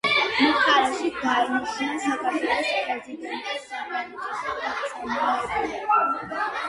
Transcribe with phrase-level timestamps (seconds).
[0.51, 6.47] მხარეში დაინიშნა საქართველოს პრეზიდენტის სახელმწიფო რწმუნებულები.